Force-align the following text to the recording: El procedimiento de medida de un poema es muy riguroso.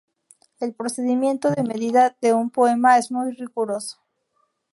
El 0.59 0.73
procedimiento 0.73 1.51
de 1.51 1.61
medida 1.61 2.17
de 2.21 2.33
un 2.33 2.49
poema 2.49 2.97
es 2.97 3.11
muy 3.11 3.33
riguroso. 3.33 4.01